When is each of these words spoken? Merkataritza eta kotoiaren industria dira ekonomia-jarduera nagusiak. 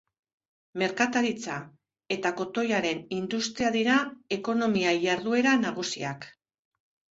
Merkataritza 0.81 1.57
eta 2.15 2.31
kotoiaren 2.39 3.05
industria 3.19 3.71
dira 3.77 4.01
ekonomia-jarduera 4.39 5.57
nagusiak. 5.69 6.31